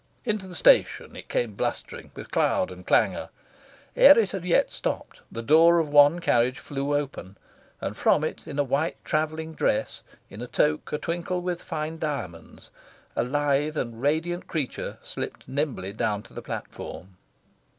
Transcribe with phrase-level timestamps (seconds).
[0.25, 3.29] Into the station it came blustering, with cloud and clangour.
[3.95, 7.37] Ere it had yet stopped, the door of one carriage flew open,
[7.79, 11.99] and from it, in a white travelling dress, in a toque a twinkle with fine
[11.99, 12.71] diamonds,
[13.15, 17.17] a lithe and radiant creature slipped nimbly down to the platform.